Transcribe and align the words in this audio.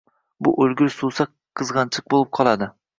Bu 0.47 0.53
o‘lgur 0.65 0.89
yuvsa 0.95 1.21
sirg‘anchiq 1.63 2.13
bo‘lib 2.17 2.37
qoladi. 2.41 2.75